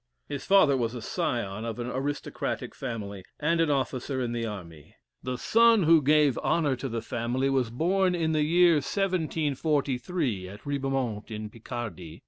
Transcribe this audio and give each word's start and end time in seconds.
His 0.27 0.45
father 0.45 0.75
was 0.75 0.95
a 0.95 1.01
scion 1.03 1.63
of 1.63 1.77
an 1.77 1.85
aristocratic 1.91 2.73
family, 2.73 3.23
and 3.39 3.61
an 3.61 3.69
officer 3.69 4.19
in 4.19 4.31
the 4.31 4.47
army. 4.47 4.95
The 5.21 5.37
son 5.37 5.83
who 5.83 6.01
gave 6.01 6.39
honor 6.41 6.75
to 6.77 6.89
the 6.89 7.03
family, 7.03 7.51
was 7.51 7.69
born 7.69 8.15
in 8.15 8.31
the 8.31 8.41
year 8.41 8.77
1743, 8.77 10.49
at 10.49 10.65
Ribemont, 10.65 11.29
in 11.29 11.51
Picardy. 11.51 12.19